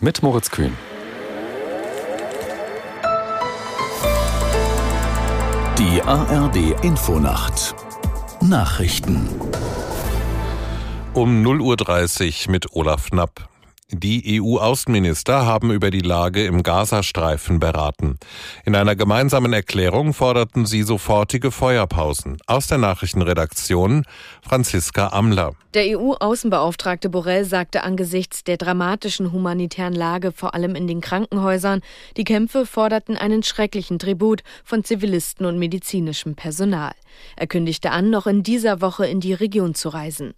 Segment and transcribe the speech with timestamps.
[0.00, 0.76] Mit Moritz Kühn.
[5.78, 7.74] Die ARD Infonacht
[8.42, 9.28] Nachrichten
[11.14, 13.48] um 0.30 Uhr mit Olaf Knapp.
[13.92, 18.18] Die EU-Außenminister haben über die Lage im Gazastreifen beraten.
[18.64, 22.36] In einer gemeinsamen Erklärung forderten sie sofortige Feuerpausen.
[22.48, 24.04] Aus der Nachrichtenredaktion
[24.42, 25.52] Franziska Amler.
[25.74, 31.80] Der EU-Außenbeauftragte Borrell sagte angesichts der dramatischen humanitären Lage, vor allem in den Krankenhäusern,
[32.16, 36.94] die Kämpfe forderten einen schrecklichen Tribut von Zivilisten und medizinischem Personal.
[37.36, 40.34] Er kündigte an, noch in dieser Woche in die Region zu reisen.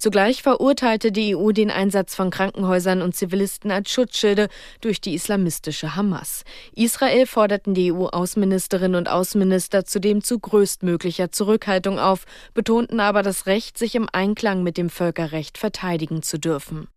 [0.00, 4.48] Zugleich verurteilte die EU den Einsatz von Krankenhäusern und Zivilisten als Schutzschilde
[4.80, 6.44] durch die islamistische Hamas.
[6.74, 13.76] Israel forderten die EU-Außenministerinnen und Außenminister zudem zu größtmöglicher Zurückhaltung auf, betonten aber das Recht,
[13.76, 16.88] sich im Einklang mit dem Völkerrecht verteidigen zu dürfen.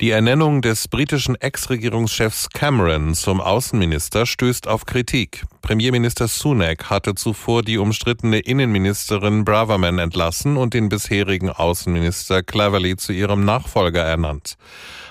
[0.00, 5.44] Die Ernennung des britischen Ex-Regierungschefs Cameron zum Außenminister stößt auf Kritik.
[5.66, 13.12] Premierminister Sunak hatte zuvor die umstrittene Innenministerin Braverman entlassen und den bisherigen Außenminister Cleverly zu
[13.12, 14.58] ihrem Nachfolger ernannt.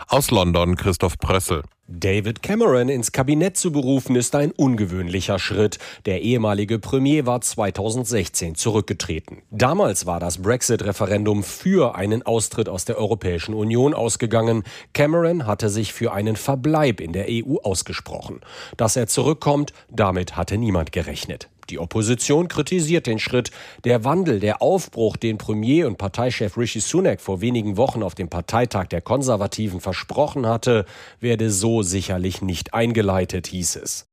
[0.07, 1.63] Aus London Christoph Prössel.
[1.87, 5.77] David Cameron ins Kabinett zu berufen, ist ein ungewöhnlicher Schritt.
[6.07, 9.43] Der ehemalige Premier war 2016 zurückgetreten.
[9.51, 14.63] Damals war das Brexit-Referendum für einen Austritt aus der Europäischen Union ausgegangen.
[14.93, 18.41] Cameron hatte sich für einen Verbleib in der EU ausgesprochen.
[18.77, 21.49] Dass er zurückkommt, damit hatte niemand gerechnet.
[21.71, 23.49] Die Opposition kritisiert den Schritt.
[23.83, 28.29] Der Wandel, der Aufbruch, den Premier und Parteichef Rishi Sunak vor wenigen Wochen auf dem
[28.29, 30.85] Parteitag der Konservativen versprochen hatte,
[31.19, 34.05] werde so sicherlich nicht eingeleitet, hieß es.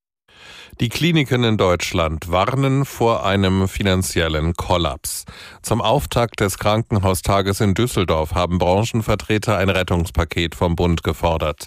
[0.81, 5.25] Die Kliniken in Deutschland warnen vor einem finanziellen Kollaps.
[5.63, 11.67] Zum Auftakt des Krankenhaustages in Düsseldorf haben Branchenvertreter ein Rettungspaket vom Bund gefordert.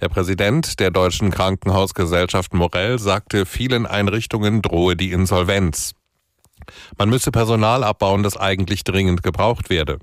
[0.00, 5.95] Der Präsident der Deutschen Krankenhausgesellschaft Morell sagte, vielen Einrichtungen drohe die Insolvenz.
[6.98, 9.98] Man müsse Personal abbauen, das eigentlich dringend gebraucht werde.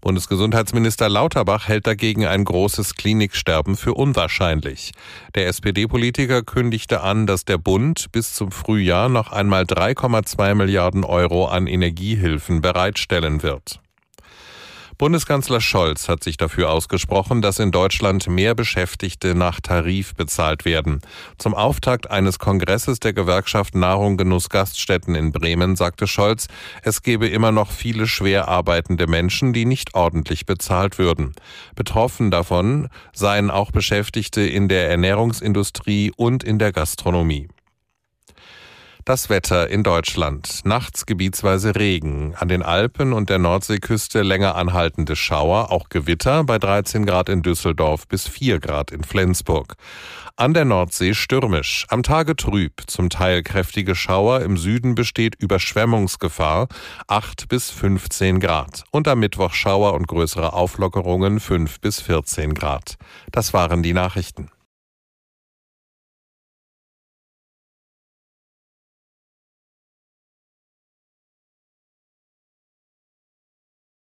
[0.00, 4.92] Bundesgesundheitsminister Lauterbach hält dagegen ein großes Kliniksterben für unwahrscheinlich.
[5.34, 11.46] Der SPD-Politiker kündigte an, dass der Bund bis zum Frühjahr noch einmal 3,2 Milliarden Euro
[11.46, 13.80] an Energiehilfen bereitstellen wird.
[14.96, 21.00] Bundeskanzler Scholz hat sich dafür ausgesprochen, dass in Deutschland mehr Beschäftigte nach Tarif bezahlt werden.
[21.36, 26.46] Zum Auftakt eines Kongresses der Gewerkschaft Nahrung Genuss Gaststätten in Bremen sagte Scholz,
[26.82, 31.34] es gebe immer noch viele schwer arbeitende Menschen, die nicht ordentlich bezahlt würden.
[31.74, 37.48] Betroffen davon seien auch Beschäftigte in der Ernährungsindustrie und in der Gastronomie.
[39.04, 40.62] Das Wetter in Deutschland.
[40.64, 42.34] Nachts gebietsweise Regen.
[42.36, 47.42] An den Alpen und der Nordseeküste länger anhaltende Schauer, auch Gewitter bei 13 Grad in
[47.42, 49.74] Düsseldorf bis 4 Grad in Flensburg.
[50.36, 51.84] An der Nordsee stürmisch.
[51.90, 52.80] Am Tage trüb.
[52.86, 54.40] Zum Teil kräftige Schauer.
[54.40, 56.68] Im Süden besteht Überschwemmungsgefahr.
[57.06, 58.84] 8 bis 15 Grad.
[58.90, 62.96] Und am Mittwoch Schauer und größere Auflockerungen 5 bis 14 Grad.
[63.30, 64.48] Das waren die Nachrichten.